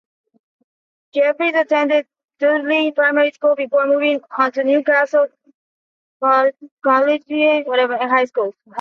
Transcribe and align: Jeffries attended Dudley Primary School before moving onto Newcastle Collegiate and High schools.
Jeffries 1.13 1.53
attended 1.53 2.07
Dudley 2.39 2.91
Primary 2.91 3.29
School 3.33 3.53
before 3.55 3.85
moving 3.85 4.19
onto 4.35 4.63
Newcastle 4.63 5.27
Collegiate 6.19 7.67
and 7.67 8.09
High 8.09 8.25
schools. 8.25 8.55